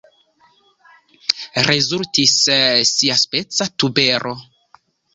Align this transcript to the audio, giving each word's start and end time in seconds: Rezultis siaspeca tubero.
Rezultis 1.67 2.35
siaspeca 2.95 3.71
tubero. 3.81 4.39